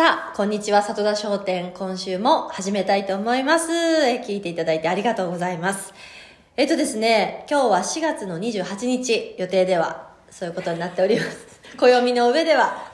[0.00, 1.72] さあ、こんにちは、里田商店。
[1.74, 3.70] 今週も始めたいと思います。
[3.70, 5.92] え聞いていただいてありがとうございます。
[6.56, 11.60] えっとですね、今日は4月の28日、予定では、そういうことになっております。
[11.76, 12.90] 暦の上では、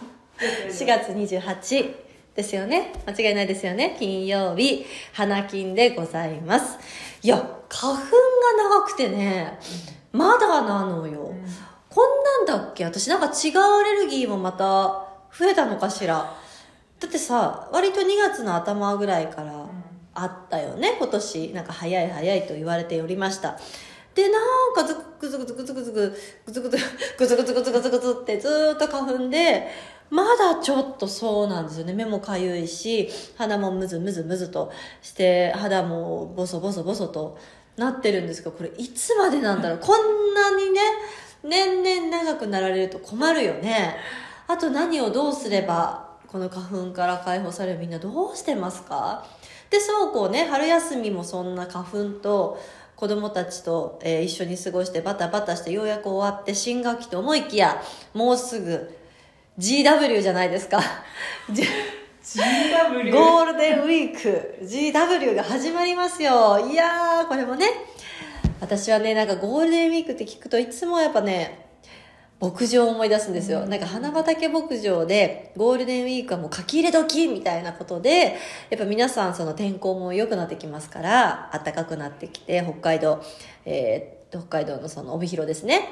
[0.69, 1.95] 4月28
[2.35, 2.93] ですよね。
[3.07, 3.95] 間違いないですよね。
[4.01, 6.77] 金曜日、花金でございます。
[7.23, 7.37] いや、
[7.69, 8.09] 花粉が
[8.81, 9.61] 長くてね、
[10.11, 11.33] まだなのよ。
[11.89, 12.85] こんなんだっけ？
[12.85, 15.05] 私なんか違うアレルギーもまた
[15.39, 16.45] 増えたのかしら。
[16.99, 19.67] だってさ、割と2月の頭ぐらいから
[20.15, 21.53] あったよね、今年。
[21.53, 23.59] なんか早い早いと言われておりました。
[24.15, 24.39] で、な
[24.71, 26.79] んかずぐずぐずぐずぐずぐぐずぐず
[27.19, 29.69] ぐずぐずぐずぐずぐずってずーっと花粉で、
[30.09, 31.93] まだちょっとそうなんですよね。
[31.93, 37.37] 目もかゆいし、鼻もむずむずむずとして、肌もボソボソボソと
[37.77, 39.79] なってるんですけど、これいつまでなんだろう。
[39.81, 40.81] こんなにね、
[41.45, 43.97] 年々長くなられると困るよね。
[44.49, 46.06] あと何をどうすれば、
[46.37, 49.25] この花粉から解放されるみんなどうしてますか？
[49.71, 52.61] で、そうこうね、春休みもそんな花粉と
[52.95, 57.81] 子供たちと、えー一緒に過ごしてバタバタしてようやく終わって新学期と思いきや、
[58.13, 58.95] もうすぐ
[59.59, 60.79] GW じゃないですか。
[61.51, 66.69] じ GW ゴールデンウィーク GW が始まりますよ。
[66.71, 67.67] いやーこれもね
[68.61, 71.66] 私はねなんかゴールデンウィークって聞くといつもやっぱね
[72.39, 78.37] 牧場を思い出すんですよ、なんか花畑牧場でゴールデンウィークはもう書き入れ時みたいなことで
[78.69, 83.23] やっぱ皆さんその天候も良くなってきますから暖かくなってきて北海道、
[83.65, 85.89] えー北海道のその帯広ですね、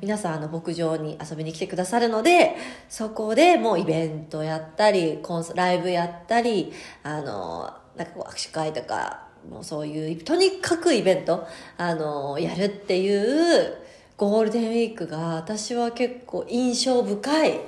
[0.00, 2.56] 皆さんあの牧場に遊びに来てくださるので
[2.88, 13.85] そこでもうイベントやったりコンサライブやったりあのなんかこう握手会とかもうそういうとにかくイベントあのやるっていう
[14.16, 17.60] ゴールデンウィークが私は結構印象深い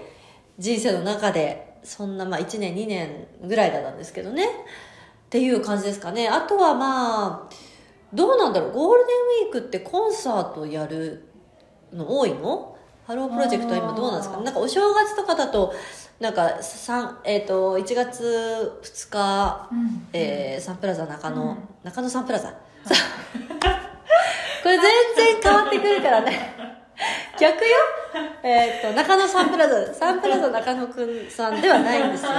[0.59, 4.47] 人生の中でそんなまあ1年2年ぐらいだったんですけどね。
[4.47, 6.27] っていう感じですかね。
[6.29, 7.55] あとはまあ
[8.15, 8.73] どうなんだろう。
[8.73, 9.13] ゴールデ
[9.47, 11.29] ンウィークってコンサートやる
[11.93, 12.77] の多いの？
[13.07, 15.73] ハロープロジェクトは今どうなんですかなんかお正月とかだと
[16.21, 20.09] なんか三えっ、と1月2日、うん。
[20.13, 21.57] えーサンプラザ中野、うん。
[21.85, 22.55] 中野サンプラザ、
[24.69, 24.83] れ全
[25.17, 26.55] 然変わってくるからね。
[27.39, 27.77] 逆よ？
[28.43, 32.31] えっ、と中野サンプラザサンプラザ中野くんさんではないんですよ。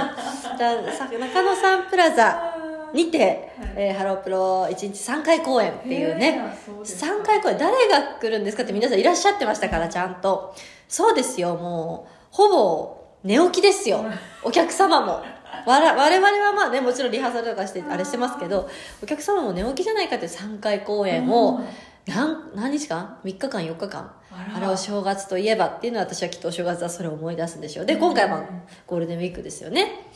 [1.18, 2.54] 中野サンプラザ
[2.92, 6.42] にて、えーハロープロ1日3回公演っていうね。
[6.68, 7.12] うですか。
[7.12, 10.54] 3回公演誰が来るんですかって皆さんいらっしゃってましたからちゃんと。
[10.88, 12.12] そうですよもう。
[12.30, 14.04] ほぼ寝起きですよ。
[14.42, 15.22] お客様も。
[15.66, 18.68] わら我々はまあねもちろんリハーサルとかしてあれしてますけど
[19.02, 21.64] お客様も寝起きじゃないかっていう3回公演をうん
[22.06, 24.12] 何何日間 ?3 日間4日間。
[24.54, 27.86] あれお正月といえばっていうのは私はきっとお正月はそれを思い出すんでしょう。
[27.86, 28.44] で今回はまあ
[28.86, 30.06] ゴールデンウィークですよね。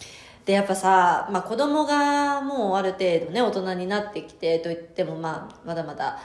[0.44, 6.18] でやっぱさ、まあ、子供がもうある程度ね大人になってきてといってもまあまだまだ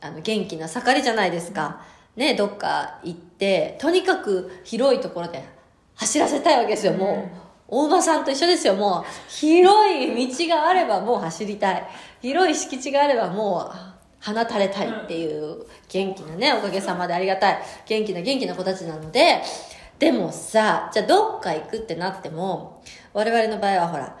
[0.00, 1.80] あの元気な盛りじゃないですか、
[2.16, 5.44] ねどっか行ってとにかく広いところで
[5.94, 6.94] 走らせたいわけですよ。
[6.94, 7.30] も
[7.68, 8.74] う、大場さんと一緒ですよ。
[8.74, 11.86] もう広い道があればもう走りたい。
[12.20, 13.91] 広い敷地があればもう
[14.24, 17.62] 放たれたいっていう元気なねおかげさまでありがたい。
[17.86, 19.42] 元気な元気な子たちなので
[19.98, 22.82] でもさじゃあどっか行くってなっても
[23.12, 24.16] 我々の場合はほら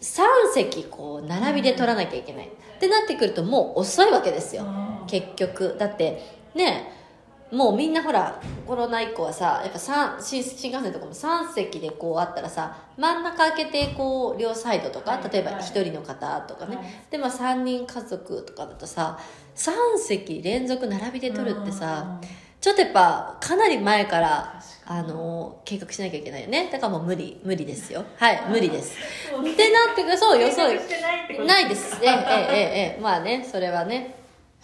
[0.00, 5.06] 3席こう並びで取らなきゃいけない、ってなってくるともう遅いわけですよ、うん。
[5.06, 5.76] 結局。
[5.78, 6.22] だって
[6.54, 6.92] ね
[7.52, 16.86] もうみんなほらコロナ以降はさやっぱ三新新幹線とかも3席でこうあったらさ真ん中開けてこう両サイドとか、はい例えばはい1人の方とかね、はい。
[17.10, 19.18] でまあ3人家族とかだとさ
[19.54, 22.20] 3席連続並びで取るってさ、
[22.60, 26.68] ちょっとやっぱかなり前からあの計画しなきゃいけないよね。
[26.70, 28.04] だからもう無理無理ですよ。
[28.16, 28.96] はい無理です。
[29.32, 32.00] ってなってくるそうよそうないです。
[32.00, 32.62] ねええええ
[32.96, 33.00] ええ。
[33.00, 34.16] まあねそれはね。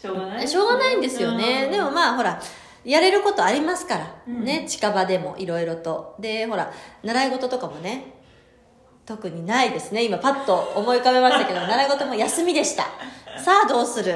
[0.02, 2.40] しょうがないしょうがないんですよね、でもまあほら
[2.84, 4.44] やれることありますから、うん。
[4.44, 6.16] ね近場でもいろいろと。
[6.18, 6.72] でほら
[7.02, 8.14] 習い事とかもね
[9.06, 10.04] 特にないですね。
[10.04, 12.84] 今パッと思い浮かべましたけど 習い事も休みでした。
[13.42, 14.14] さあどうする？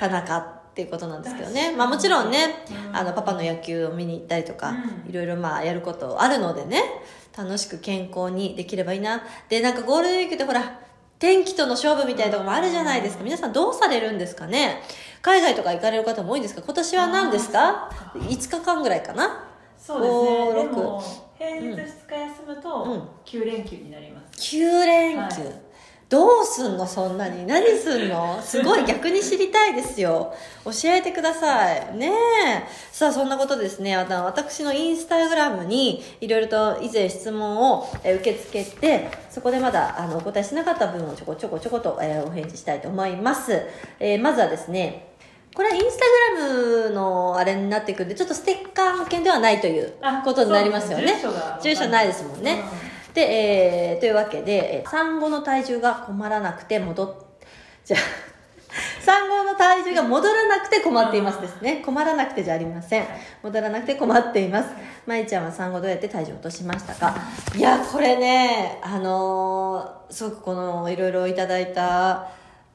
[0.00, 1.74] 田中っていうことなんですけどね。
[1.76, 2.96] まあもちろんねうん。
[2.96, 4.70] あのパパの野球を見に行ったりとか、
[5.04, 5.10] うん。
[5.10, 6.82] いろいろまあやることあるのでね
[7.36, 9.22] 楽しく健康にできればいいな。
[9.48, 10.78] でなんかゴールデンウィークってほら
[11.18, 13.24] 天気との勝負みたいなところもあるじゃないですか。
[13.24, 14.82] 皆さんどうされるんですかね？
[15.22, 16.62] 海外とか行かれる方も多いんですか？
[16.64, 17.88] 今年は何ですか？
[17.90, 18.12] か。
[18.14, 19.44] 5日間ぐらいかな？
[19.78, 20.14] そうです
[20.64, 21.18] ね。
[21.38, 22.60] 平日2日休むうん。
[22.60, 25.34] と9連休になります、9連休、はい。
[26.08, 27.46] どうすんのそんなに？
[27.46, 28.40] 何すんの？
[28.42, 30.34] すごい逆に知りたいですよ。
[30.64, 31.96] 教えてください。
[31.96, 32.64] ねえ。
[32.90, 33.94] さあそんなことですね。
[33.94, 43.62] あの私のインスタグラムにいろいろと以前質問をえー受け付けてそこでまだあのお答えしなかった部分をちょこちょこちょこと、えーお返事したいと思います、
[44.00, 45.07] えーまずはですね
[45.54, 46.04] これはインスタ
[46.36, 51.06] グラムのあれになってくるんでちょっとステッカー向けではないというあことになりますよね。
[51.14, 52.62] 住所が住所ないですもんね、
[53.14, 57.14] で、えーというわけで、えー産後の体重が困らなくて戻っ、
[57.84, 58.00] じゃあ、
[59.02, 61.82] 産後の体重が戻らなくて困っていますですね。
[61.84, 63.06] 困らなくてじゃありません。
[63.42, 64.68] 戻らなくて困っています。
[65.06, 67.14] まいちゃんは産後どうやって体重を落としましたか？
[67.56, 72.28] いや、これね、あのーすごくこの、いろいろいただいた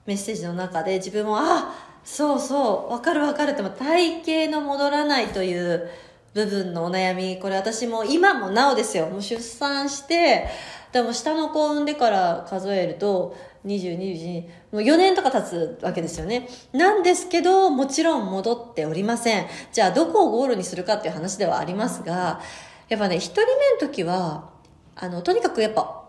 [0.05, 1.73] メッセージの中で自分も、あ
[2.03, 5.89] そうそう、わかるわかるって、も体型の戻らないという
[6.33, 9.07] 部分のお悩み、これ私も今もなおですよ。
[9.07, 10.47] もう出産して、
[10.91, 13.35] でも下の子を産んでから数えると、
[13.65, 16.49] 20、22、もう4年とか経つわけですよね。
[16.73, 19.45] なんですけど、もちろん戻っておりません。
[19.71, 22.41] じゃあどこをゴールにするかっていう話ではありますが、
[22.89, 24.49] やっぱね、一人目の時は、
[24.95, 26.03] あの、とにかくやっぱ、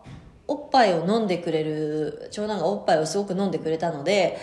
[0.46, 4.36] おっぱいを飲んでくれる、長男がおっぱいをすごく飲んでくれたので、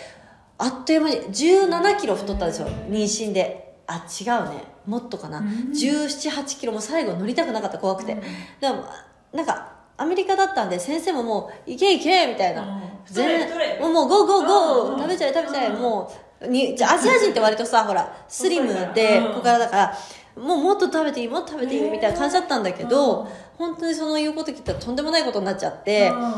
[0.62, 3.74] あっという間に17キロ太ったんですよ、妊娠で。
[3.88, 4.64] あ、違うね。
[4.86, 5.40] もっとかな。
[5.40, 5.46] うん。
[5.72, 8.14] 17、8キロも最後乗りたくなかった、怖くて。
[8.14, 8.22] うん。
[8.60, 8.86] でも、
[9.34, 12.62] なんか、アメリカだったんで、先生ももう、いけいけみたいな。
[12.62, 12.82] うん。
[13.06, 13.50] 全
[13.80, 14.94] もう、もう、ゴーゴーゴー。
[14.94, 16.12] うん食べちゃえ食べちゃえ、うんも
[16.42, 19.34] う、に、じゃあアジア人って割とさ、ほら、スリムで、うん。
[19.34, 19.98] 小柄だから、
[20.36, 23.28] もうもっと食べていい、もっと食べていい、みたいな感じだったんだけど、うん。
[23.58, 26.34] 本当にその言うこと聞いたらとんでもないことになっちゃって、うん。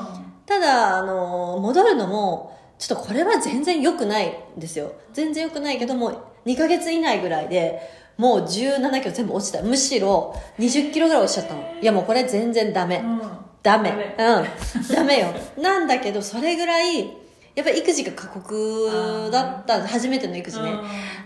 [0.46, 4.94] ただ、あの、戻るのも、ちょっとこれは全然良くないんですよ。
[5.14, 7.82] 全然良くないけども、2ヶ月以内ぐらいで、
[8.18, 9.62] もう17キロ全部落ちた。
[9.62, 11.64] むしろ20キロぐらい落ちちゃったの。
[11.82, 12.98] いやもうこれ全然ダメ。
[12.98, 13.22] うん
[13.64, 14.14] ダメ。
[14.18, 14.48] ダうん。
[14.94, 15.28] ダメよ。
[15.58, 17.08] なんだけど、それぐらい、
[17.56, 20.74] やっぱり育児が過酷だった、初めての育児ね。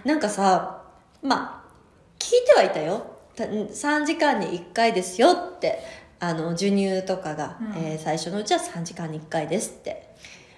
[0.05, 0.83] なんかさ、
[1.23, 1.69] まあ、
[2.19, 3.17] 聞いてはいたよ。
[3.35, 5.79] た3時間に1回ですよって、
[6.19, 10.06] あの、授乳とかが、うんえー最初のうちは3時間に1回ですって。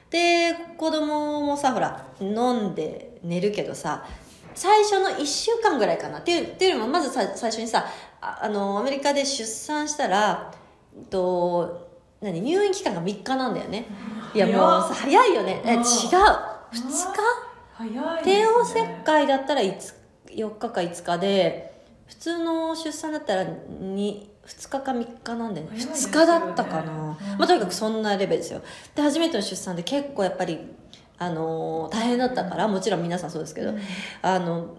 [0.10, 4.06] で、子供もさ、ほら、飲んで寝るけどさ、
[4.56, 6.20] 最初の1週間ぐらいかな。
[6.20, 7.86] っていうっていうよりもまずさ最初にさ
[8.20, 10.52] ああのアメリカで出産したら
[11.10, 11.90] と
[12.20, 13.86] 何入院期間が3日なんだよね。
[14.34, 15.62] いやもうさ早いよね。
[15.66, 15.78] え違う。
[15.78, 15.86] うん。
[15.86, 16.20] 2日？
[17.74, 18.22] 早いね。
[18.24, 19.78] 帝王切開だったら5
[20.28, 21.79] 4日か5日で
[22.10, 23.50] 普通の出産だったら 2,
[23.86, 25.78] 2日か3日なんだよね。
[25.78, 26.26] 2早いですよね。
[26.26, 27.38] 日だったかな、うん。
[27.38, 28.62] まあ、とにかくそんなレベルですよ。
[28.96, 30.60] で初めての出産で結構やっぱり
[31.20, 33.80] あのー大変だったからもちろん皆さんそうですけど、うん。
[34.22, 34.76] あの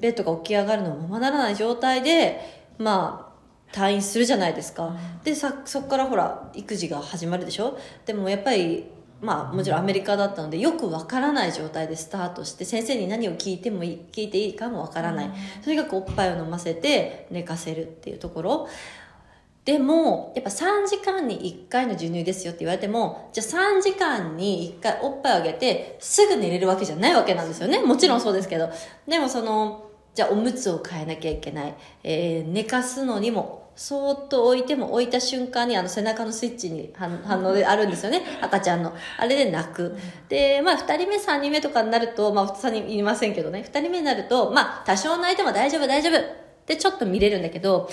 [0.00, 2.40] ベッドが起き上がるのもままならない状態で
[2.78, 3.30] ま
[3.72, 4.96] あ退院するじゃないですか、うん。
[5.22, 7.78] でさそこからほら育児が始まるでしょ。
[8.06, 8.86] でもやっぱり
[9.20, 15.62] まあもちろんアメリカだったのでよくわからない状態でスタートして先生に何を聞いてもいい聞いていいかもわからない、うん。
[15.62, 18.68] とにかくおっぱいを飲ませて寝かせるっていうところ。
[19.64, 21.38] でもやっぱ3時間に
[21.68, 23.46] 1回の授乳ですよって言われてもじゃあ
[23.78, 27.80] 3時間に1回おっぱいをあげてすぐ寝れるわけじゃないわけなんですよね。
[27.82, 28.70] もちろんそうですけど。
[29.06, 38.20] でもそのじゃあおむつを変えなきゃいけない、えー寝かすのにもそーっと置いても置いた瞬間にあの背中のスイッチに反反応であるんですよね。
[38.42, 38.92] 赤ちゃんの。
[39.16, 39.96] あれで泣く。
[40.28, 43.64] でまあ2人目3人目とかになるとまあ3人いませんけどね。
[43.66, 47.88] 2人目になるとまあ多少泣いても大丈夫大丈夫ってちょっと見れるんだけど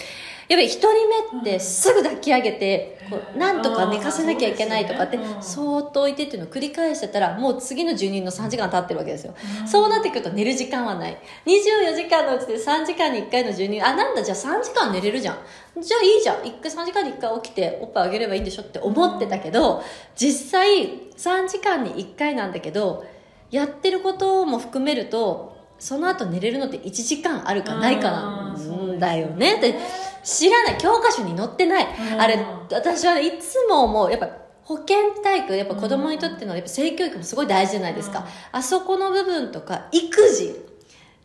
[0.47, 0.88] やっぱり1人
[1.35, 9.33] 目ってすぐ抱き上げてこうなんとか寝かせなきゃいけないとかってそーっと置いてっていうのを繰り返してたらもう次の授乳の3時間経ってるわけですよ
[9.66, 11.18] そうなってくると寝る時間はない。
[11.45, 13.81] 24時間のうちで3時間に1回の授乳。
[13.81, 15.37] あ、なんだ、じゃあ3時間寝れるじゃん。
[15.81, 16.37] じゃあいいじゃん。
[16.37, 19.83] 1回3時間に1回起きておっぱいあげればいいんでしょって思ってたけど、
[20.16, 23.06] 実際3時間に1回なんだけど、
[23.51, 29.57] やってることも含めると、その後寝れるのって1時間あるかないかなんだよね。
[29.57, 29.75] って
[30.23, 30.77] 知らない。
[30.77, 31.87] 教科書に載ってない。
[32.13, 32.39] うんあれ、
[32.71, 34.11] 私はいつも思う。
[34.11, 34.29] やっぱ
[34.63, 38.19] 保健体育、やっぱ子供にとってのやっぱ性教育もすごい大事じゃないですか。
[38.19, 40.67] うんあそこの部分とか、育児。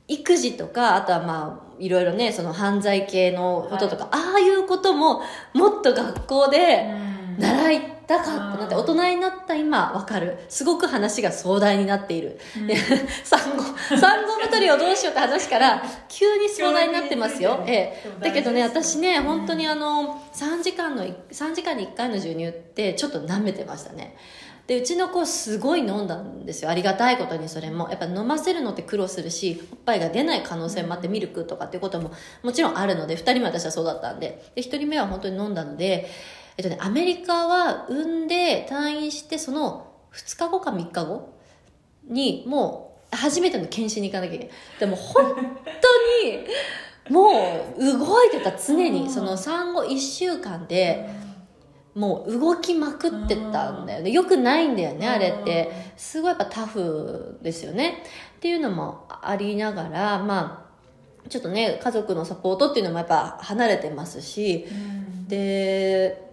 [0.08, 5.22] 育児とか、あとはまあ、いろいろね、その犯罪系のこととか、ああいうことも、
[5.54, 6.86] もっと学校で
[7.38, 10.38] 習いたかったなって、うん大人になった今、わかる。
[10.48, 12.38] すごく話が壮大になっている。
[12.56, 12.76] うんで
[13.24, 13.62] 産後、
[13.98, 17.64] 産後太りをどうしようって話から、急に壮大になってますよ。
[17.66, 18.24] ええ。
[18.24, 24.16] だけどね、私ね、うん本当にあの、3時間の、3時間に1回の授乳って、ちょっと舐めてましたね。
[24.66, 32.12] でうちの子すごい飲んだんですよありがたいことにそれもやっぱ飲ませるのって苦労するしおっぱいが出ない可能性もあってミルクとかっていうことも
[32.42, 36.08] もちろんあるので2人目私はそうだったんでで1人目は本当に飲んだので、
[36.56, 41.34] えっとね、アメリカは産んで退院してその2日後か3日後
[42.06, 44.54] にもう初めての検診に行かなきゃいけない。
[44.80, 45.40] でも本当
[46.28, 46.46] に
[47.10, 51.08] もう動いてた常にその産後1週間で
[51.94, 54.10] もう動きまくってたんだよね。
[54.10, 55.70] よくないんだよねあれって。
[55.96, 58.04] すごいやっぱタフですよね。
[58.36, 60.66] っていうのもありながらま
[61.26, 64.66] あちょっとね家族のサポートっていうのもやっぱ離れてますし
[65.28, 66.31] で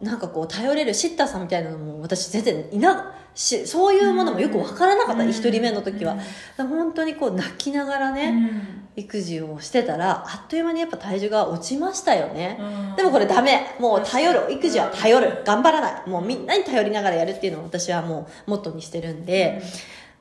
[0.00, 6.16] なんかこう頼れるシッターさんみたいなのも私全然いなしそういうものもよく分からなかった、一人目の時は、
[6.56, 8.50] 本当にこう泣きながらね、
[8.96, 12.58] 育児をしてたらあっという間にやっぱ体重が落ちましたよね、
[12.96, 13.76] でもこれダメ。
[13.78, 14.52] もう頼る。
[14.52, 15.42] 育児は頼る。
[15.44, 16.08] 頑張らない。
[16.08, 19.62] もうみんなに頼りながらやるっていうのを私はもうモットーにしてるんで、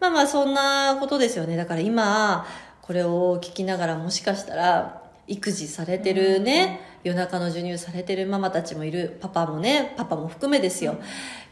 [0.02, 1.56] まあまあそんなことですよね。
[1.56, 2.46] だから今
[2.82, 9.20] これを聞きながらもしかしたら育児されてるね、夜中の授乳されてるママたちもいる。
[9.22, 10.96] パパもねパパも含めですよ。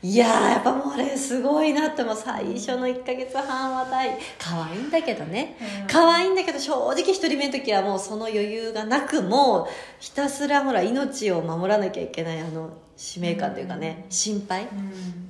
[0.02, 2.16] いやーやっぱもうあれすごいなってもう。
[2.16, 5.56] 最初の1ヶ月半は大可愛いんだけどね。
[5.88, 14.68] 可愛いんだけど正直1人目の時はもうその余裕がなくもうひたすらほら命を守らなきゃいけないあの使命感というかね心配。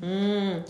[0.01, 0.65] うん。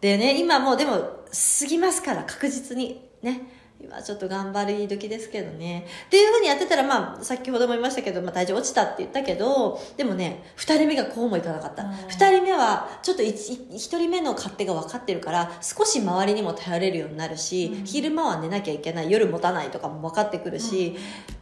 [0.00, 3.02] でね今もうでも過ぎますから確実に。
[3.22, 3.53] ね
[3.84, 5.86] 今ちょっと頑張り時ですけどね。
[6.06, 11.84] っていうふうにやってたら、まあ、先ほども言いましたけど、まあ、体重落ちたって言ったけど、でもね、二人目がこうもいかなかった。
[12.08, 13.58] 二人目は、ちょっと一
[13.98, 20.96] 人目の勝手が分かってるから、少し周りにも頼れるようになるし、うん、昼間は寝なきゃいけない、夜持たないとかも分かってくるし、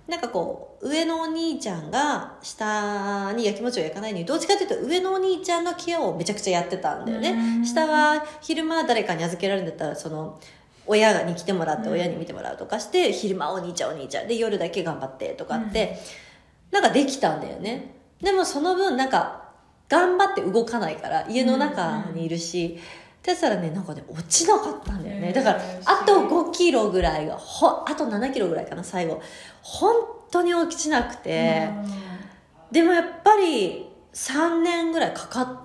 [0.09, 7.31] うん、なんかこう、上のお兄ちゃんが下に焼きもちを焼かないのに、どっちかというと上のお兄ちゃんのケアをめちゃくちゃやってたんだよね。
[7.31, 10.41] うん、下は昼間誰かに預けられるんだったら、その、
[10.87, 15.99] 親に来てもらって親に見てもらうとかして、昼間お兄ちゃんお兄ちゃんで夜だけ頑張ってとかって、
[16.71, 17.95] なんかできたんだよね。
[18.21, 19.51] でもその分なんか
[19.89, 22.79] 頑張って動かないから家の中にいるし、
[23.19, 25.33] ってやったらねなんかね落ちなかったんだよね。
[25.33, 29.23] だからあと5キロぐらいがほあと7キロぐらいかな最後。
[29.61, 29.95] 本
[30.31, 31.69] 当に落ちなくて、
[32.71, 35.59] でもやっぱり3年ぐらいかかっ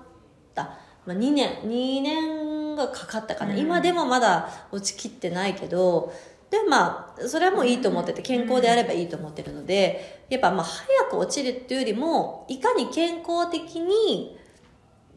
[0.54, 2.47] た、まあ、2年2年
[2.78, 6.12] がかかったかな、うん、今でもまだ落ちきってないけど
[6.50, 14.38] でまあそれはもういいと思ってて健康であればいいと思ってるのでやっぱまあ早く落ちるっていうよりもいかに健康的に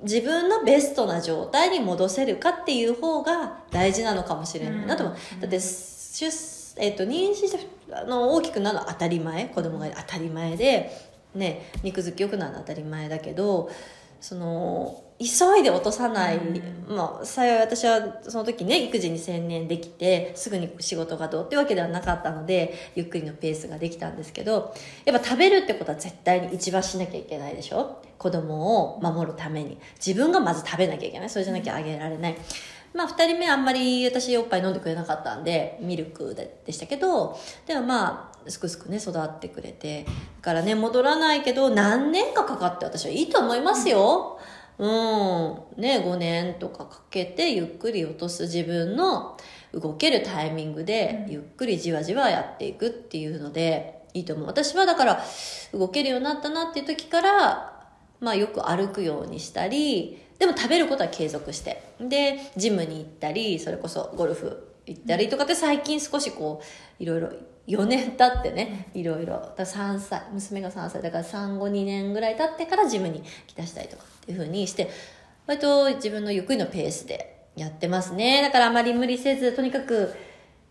[0.03, 4.85] 自分のベストな状態に戻せるかっていう方が大事なのかもしれない。
[4.87, 6.25] なと思う、だって出、
[6.77, 9.45] えーと、妊娠してあの大きくなるのは当たり前。
[9.45, 10.91] 子供が当たり前で、
[11.35, 13.69] ね、肉付きよくなるのは当たり前だけど
[14.19, 24.73] その急いで落とさない、うん、まあ、幸い私はその時ね育児に専念できてすぐに仕事がどうってわけではなかったのでゆっくりのペースができたんですけど
[25.05, 28.01] やっぱ食べるってことは絶対に一番しなきゃいけないでしょ？
[28.17, 29.77] 子供を守るために。
[30.03, 31.29] 自分がまず食べなきゃいけない。
[31.29, 32.37] それじゃなきゃあげられない、
[32.93, 40.03] まあ、2人目あんまり私おっぱい飲んでくれなかったんでミルクでしたけどでもまあすくすくね育ってくれて。
[40.03, 40.11] だ
[40.41, 49.37] からね戻らないけど何年かかかって私はいいと思いますよ、うんうん、ね、5年とかかけてゆっくり落とす自分の
[49.73, 54.47] 動けるタイミングでゆっくりじわじわやっていくっていうのでいいと思う。
[54.47, 55.23] 私はだから
[55.73, 57.83] 動けるようになったなっていう時から、
[58.19, 61.83] まあよく歩くようにしたり、でも食べることは継続して。
[61.99, 66.61] で、ジムに行ったり、それこそゴルフ行ったりとかって最近少しこ
[66.99, 67.29] う、いろいろ
[67.67, 69.53] 4年経ってねいろいろ。
[69.55, 74.89] だ3歳娘が3歳だから産後2年ぐらい経ってからジムに来たしたりとかいうふうにして
[75.47, 80.13] 割と自分のゆっくりのペースでやってますねだからあまり無理せずとにかく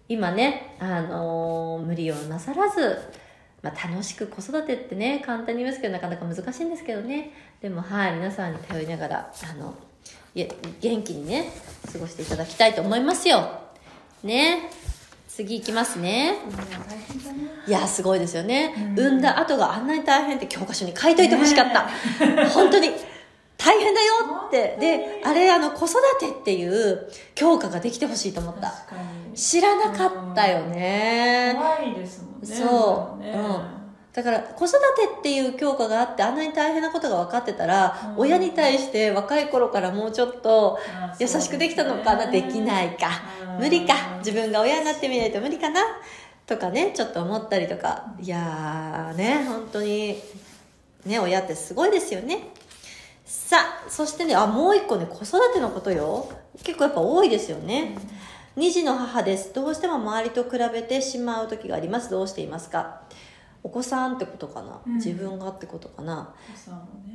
[0.09, 2.99] 今ね、あのー、無理をなさらず、
[3.63, 9.75] まあ、楽しく子育てってね簡単に言いますけどなかなか難しいんですけどねでもはい皆さんに頼りながらあの
[10.35, 10.45] い
[10.81, 11.53] 元気にね
[11.93, 13.61] 過ごしていただきたいと思いますよ
[14.25, 14.71] ね
[15.29, 16.35] 次いきますね。
[17.67, 18.75] いや、すごいですよね。
[18.77, 21.85] うん、産んだ後があんなに大変って教科書に書いといてほしかった。
[22.27, 22.91] ね、本当に。
[23.63, 24.15] 大変だよ
[24.47, 24.77] って。
[24.81, 28.73] で、あれ、あの、子育てっていう教科ができてほしいと思った。
[29.35, 31.55] 知らなかったよね。
[31.57, 32.57] 怖いですもんね。
[32.57, 33.23] そう。
[33.23, 33.81] ね、うん。
[34.13, 40.79] だから子育てっていう教科があってあんなに大変なことが分かってたら、親に対して若い頃からもうちょっと
[41.21, 43.09] 優しくできたのかな、できないか、
[43.59, 45.81] 無理か自分が親になってみないと無理かな
[46.51, 50.21] とかねちょっと思ったりとかいやーね本当に
[51.07, 52.49] ね親ってすごいですよね
[53.33, 56.29] さあそしてねあもう一個ね子育てのことよ。
[56.65, 57.97] 結構やっぱ多いですよね、
[58.57, 59.55] 2児の母です。
[59.55, 62.11] どうしても周りと比べてしまう時があります。
[62.11, 63.03] どうしていますか？
[63.63, 66.35] お子さんってことかな、うん、自分がってことかな、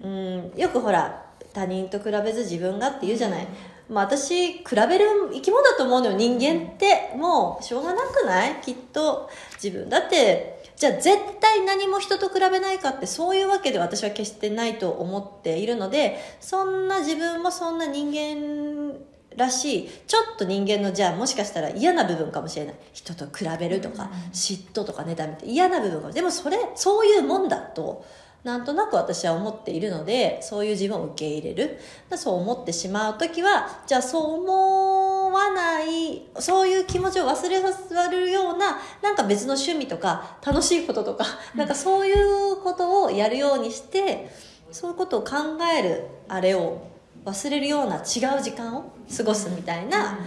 [0.03, 3.47] ね、うん、よくほら他人と比べず自分がって言うじゃない、
[3.89, 6.17] まあ、私比べる生き物だと思うのよ。
[6.17, 8.61] 人間ってもうしょうがなくない？
[8.61, 9.29] きっと
[9.61, 10.55] 自分だって。
[10.75, 18.93] じゃあ絶対何も人と比べないかってそういうわけで私は決してないと思っているのでそんな自分もそんな人間
[19.37, 22.75] らしいちょっと人間のじゃあもしかしたら嫌な部分かもしれない。
[22.91, 26.13] 人と比べるとか嫉妬とか妬みって嫌な部分かも。
[26.13, 28.03] でもそれそういうもんだと
[28.45, 31.79] なんとなく私は思っているのでそういう自分を受け入れる。
[32.15, 41.25] そう思ってしまう時はじゃあそう思わないそういう気持ちを忘れさせるようななんか別の趣味とか楽しいこととか、
[41.55, 44.29] なんかそういうことをやるようにして
[44.71, 45.33] そういうことを考
[45.77, 46.87] えるあれを
[47.25, 50.19] 忘れるような違う時間を過ごすみたいな、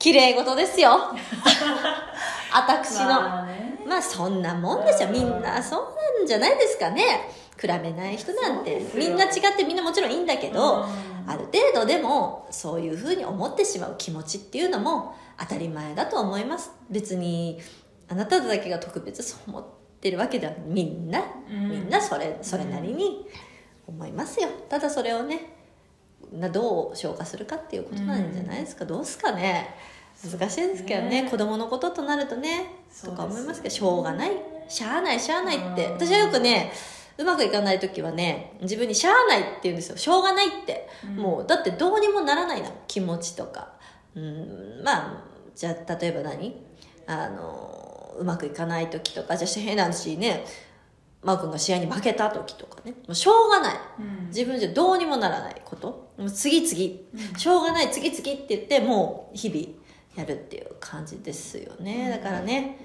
[0.00, 0.90] 綺麗事ですよ。
[2.52, 3.46] 私の、
[3.88, 5.62] まあ、そんなもんですよみんな。
[5.62, 5.80] そう
[6.18, 7.30] なんじゃないですかね。
[7.60, 8.80] 比べない人なんて。
[8.94, 10.84] みんな違ってみんなもちろんいいんだけど、
[11.26, 16.70] ある程度でもそういうふうに思ってしまう気持ちっていうのも当たり前だと思います。
[16.90, 17.58] 別に
[18.08, 19.64] あなただけが特別そう思っ
[20.00, 23.26] てるわけではみんな、みんなそれそれなりに
[23.86, 24.48] 思いますよ。
[24.68, 25.54] ただそれをね
[26.52, 29.74] どう消化するかっていうことなんじゃないですか、どうすかね
[30.24, 32.66] 難しいですけどね、ね、子供のこととなるとね
[33.04, 34.32] とか思いますけどしょうがない。
[34.68, 35.86] しゃあないしゃあないって。
[35.86, 36.72] 私はよくね
[37.16, 39.96] うまくいかない時はね自分にしゃあないって言うんですよ。
[39.96, 43.72] しょうがないって、うん、もうだってどうにもならないな気持ちとか。
[44.14, 46.54] うんまあじゃあ例えば何？
[47.06, 49.36] あのうまくいかない時とか。
[49.36, 50.44] じゃあ変な話ね
[51.22, 52.92] マー君が試合に負けた時とかね。
[52.92, 56.10] もうしょうがない、うん、自分じゃどうにもならないこと。
[56.18, 57.00] もう次々、
[57.32, 59.77] うん、しょうがない次々って言ってもう日々
[60.18, 62.10] やるっていう感じですよね。
[62.10, 62.78] だからね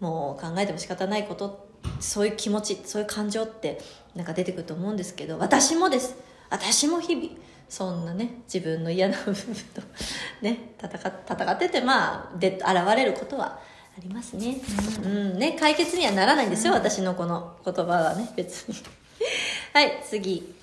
[0.00, 1.68] もう考えても仕方ないこと
[2.00, 3.80] そういう気持ちそういう感情って
[4.14, 6.16] なんか出てくると思うんですけど私もです。
[6.50, 7.28] 私も日々
[7.68, 9.34] そんなね自分の嫌な部分
[9.72, 9.80] と
[10.42, 12.66] ね戦戦っててまあで現
[12.96, 13.60] れることは
[13.96, 14.56] ありますね、
[15.04, 18.74] うん、うん、ね解決にはならないんですよ、うん、私のこの言葉はね別に。
[19.72, 20.54] はい次。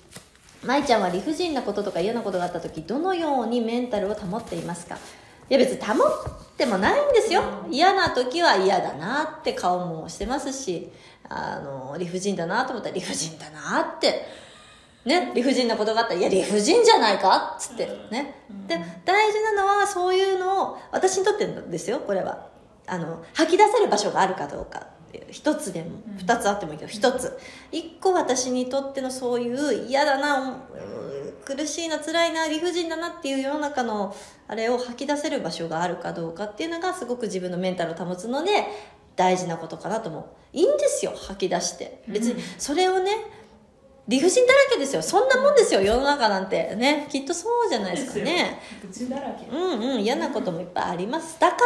[0.62, 4.98] 舞ちゃんは理不尽なこととか嫌なことがあった時どのようにメンタルを保っていますか？
[5.50, 5.96] いや別に保っ
[6.56, 7.42] てもないんですよ。
[7.70, 10.90] 嫌な時は嫌だなって顔もしてますし、
[11.28, 14.26] あの、理不尽だなと思ったら理不尽だなって、
[15.04, 18.42] ね、理不尽なことがあったら、いや理不尽じゃないかっつってね。
[18.66, 22.46] で、大事なのはそういうのを、私にとってですよ、これは。
[22.86, 24.98] あの、吐き出せる場所があるかどうか。
[25.30, 27.38] 一つでも二つあってもいいけど一つ
[27.72, 30.64] 一個私にとってのそういう嫌だな
[31.44, 34.14] 苦しいな辛いな理不尽だなっていう世の中の
[34.46, 38.50] あれを吐き出せる場所があるかどうかっていうのがすごく自分のメンタルを保つので
[39.16, 40.24] 大事なことかなと思う
[40.56, 42.02] いいんですよ吐き出して。
[42.08, 43.10] 別にそれをね
[44.06, 45.02] 理不尽だらけですよ。
[45.02, 46.74] そんなもんですよ世の中なんて。
[46.76, 48.58] ねきっとそうじゃないですかね。
[49.52, 51.38] うんうん嫌なこともいっぱいあります。
[51.38, 51.58] だか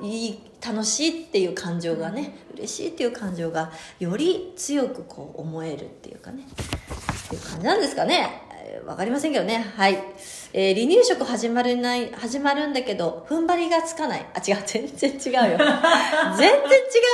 [0.00, 6.42] らいい楽しいっていう感情がね嬉しいっていう感情がより強くこう思えるっていうかね。
[6.42, 8.42] っていう感じなんですかね
[8.86, 9.72] わかりませんけどね。
[9.76, 9.98] はい。
[10.52, 14.26] えー、離乳食始まるない、始まるんだけど、踏ん張りがつかない。
[14.34, 15.58] あ、違う、 全然違うよ。
[16.38, 16.60] 全然違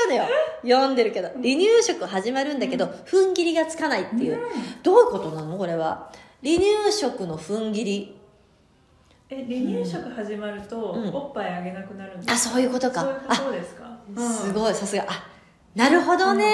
[0.06, 0.24] うのよ。
[0.62, 1.28] 読んでるけど。
[1.28, 4.38] 離乳食始まるんだけど、踏ん切りがつかないっていう。
[4.82, 5.56] どういうことなの？
[5.56, 6.10] これは。
[6.44, 8.16] 離乳食の踏ん切り。
[9.30, 13.00] え、離乳食始まると、おっぱいあげなくなるんですか、あ、そういうことか。
[13.02, 13.84] そういうことですか？
[14.46, 15.04] すごい、さすが。
[15.08, 15.24] あ、
[15.76, 16.44] なるほどね。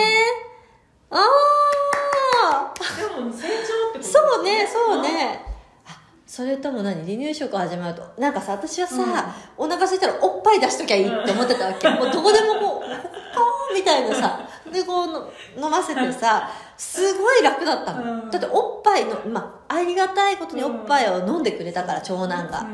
[1.11, 1.21] ああ。
[2.75, 3.49] でも成
[3.95, 5.45] 長そうねそうね。
[5.87, 6.95] あそれとも何？
[7.03, 8.21] 離乳食始まると。
[8.21, 14.41] なんかさ私はさ、うん、お腹空いたらおっぱい出しときゃいいって思ってたわけ、うん、もうどこでもこうここみたいなさ
[14.73, 22.67] でこう飲ませてさすごい楽だったの、うん、だっておっぱいのまあありがたいことにおっぱいを飲んでくれたから長男が、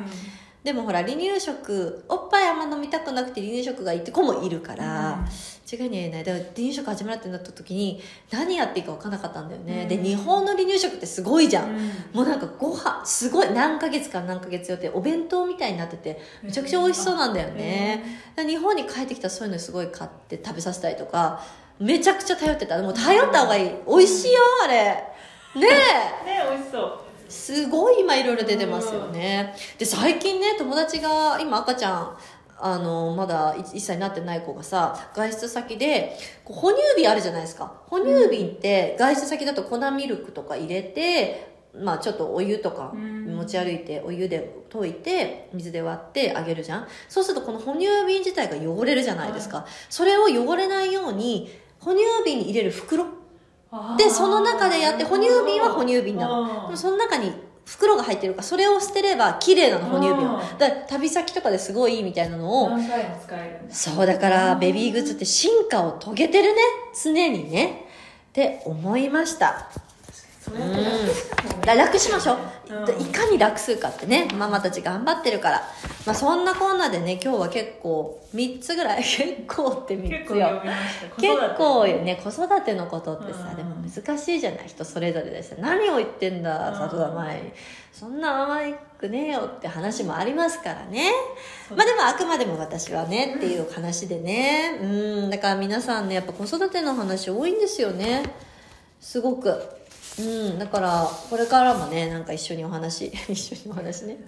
[0.65, 5.27] でもほら離乳食おっぱいあんま飲みたくなくて離乳食がいいって子もいるから、
[5.71, 18.05] 違いに言えないだから離乳食始まるってなった時に何やっていいか分からなかったんだよね、うん、で日本の離乳食ってすごいじゃん、うん、もうなんかご飯すごい何ヶ月か何ヶ月よってお弁当みたいになっててめちゃくちゃ美味しそうなんだよね、
[18.37, 21.41] うん、日本に帰ってきたらそういうのすごい買って食べさせたりとか
[21.79, 22.81] めちゃくちゃ頼ってた。
[22.81, 23.71] もう頼った方がいい。
[23.89, 24.75] 美味しいよあれ。
[24.75, 25.03] ね
[25.55, 25.61] え。
[25.61, 29.55] ね美味しそうすごい今いろいろ出てますよね。
[29.79, 32.17] で、最近ね、友達が、今赤ちゃん、
[32.59, 37.73] あの、まだ1歳になってない子がさ、外出先で、哺乳瓶あるじゃないですか。
[37.89, 46.87] 哺乳瓶って外出先だと粉ミルクとか入れて、まあちょっとお湯とか持ち歩いてお湯で溶いて水で割ってあげるじゃん。
[47.09, 53.07] そうするとこの哺乳瓶自体が汚れるじゃないですか、それを汚れないように哺乳瓶に入れる袋
[53.97, 56.67] でその中でやって哺乳瓶は哺乳瓶なの。
[56.67, 57.33] でもその中に
[57.65, 60.43] 袋が入ってるからそれを捨てれば綺麗なの哺乳瓶は。
[60.43, 60.59] うん。
[60.59, 62.71] だから旅先とかですごいいいみたいなのを。
[62.71, 66.61] 何回も使えるんですそうだからベビーグッズって進化を遂げてるね。
[67.03, 67.87] 常にね。
[68.31, 69.69] って思いました。
[69.71, 69.81] そ
[70.51, 72.39] うやって楽しましょう、
[72.71, 73.01] うん。
[73.01, 74.29] いかに楽するかってね。
[74.35, 75.63] ママたち頑張ってるから。
[76.05, 79.03] まあそんなこんなでね今日は結構3つぐらい。
[79.05, 80.63] 結構って3結つよ。
[81.17, 82.21] 結構よね。
[82.23, 82.73] 子育て。
[82.75, 83.57] のことってさ、うん。
[83.57, 84.65] でも難しいじゃない。
[84.67, 85.55] 人それぞれでさ。
[85.59, 86.75] 何を言ってんだうん。
[86.77, 87.53] 里田前に
[87.93, 88.61] そんな甘
[88.99, 91.13] くねえよって話もありますからね。
[91.71, 94.79] まあでもあくまでも私はねっていう話でね。
[94.81, 94.87] う
[95.27, 95.31] ん。
[95.31, 98.25] だから皆さんねやっぱ子育ての話多いんですよね。
[99.01, 99.82] すごく
[100.19, 104.19] うんだからこれからもねなんか一緒にお話 一緒にお話ね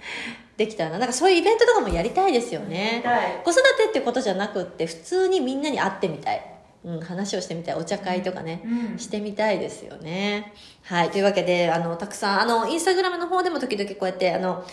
[0.56, 0.98] できたらな。
[0.98, 3.02] なんかそういうイベントとかもやりたいですよね。
[3.44, 6.42] 子育てってことじゃなくって普通にみんなに会ってみたい、
[6.84, 7.74] うん、話をしてみたい。
[7.74, 8.98] お茶会とかね、うん。
[8.98, 10.52] してみたいですよね。
[10.84, 11.10] はい。
[11.10, 14.64] というわけであのたくさんあのインスタグラムの方でも時々こうやってあの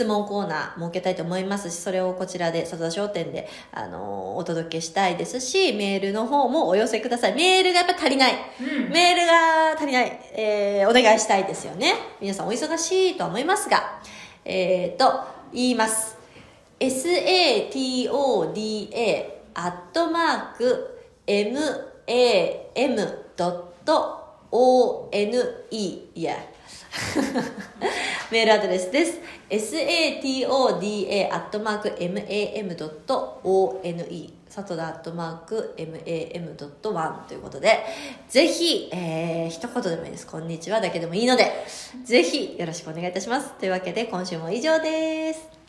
[0.00, 11.94] 質問コーナー設けたいと思いますしそれをこちらで里田商店であのお届けしたいですしメールの方もお寄せくださいメールがやっぱ足りないうんメールが足りない、えーお願いしたいですよね。
[12.20, 14.00] 皆さんお忙しいとは思いますが、
[14.44, 16.16] えー、と、言います。
[16.80, 17.70] satoda
[19.54, 23.00] アットマーク mam.one
[25.70, 26.49] いや。
[28.30, 29.18] メールアドレスです。
[29.50, 32.80] satoda アットマーク mam.one
[34.48, 37.84] サトダアットマーク mam.1 ということで、
[38.28, 40.26] ぜひ、えー、一言でもいいです。
[40.26, 41.52] こんにちはだけでもいいので、
[42.04, 43.52] ぜひよろしくお願いいたします。
[43.54, 45.59] というわけで今週も以上です。